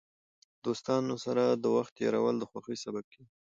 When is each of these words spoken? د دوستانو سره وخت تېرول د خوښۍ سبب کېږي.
د 0.53 0.55
دوستانو 0.65 1.13
سره 1.25 1.43
وخت 1.77 1.93
تېرول 1.99 2.35
د 2.39 2.43
خوښۍ 2.51 2.77
سبب 2.85 3.05
کېږي. 3.13 3.33